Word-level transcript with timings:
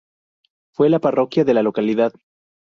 Fue 0.71 0.89
la 0.89 0.97
parroquia 0.97 1.45
de 1.45 1.53
la 1.53 1.61
localidad. 1.61 2.11